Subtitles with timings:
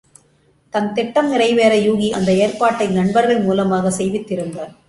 [0.73, 4.71] தன் திட்டம் நிறைவேற யூகி அந்த ஏற்பாட்டை நண்பர்கள் மூலமாகச் செய்வித்திருந்தான்.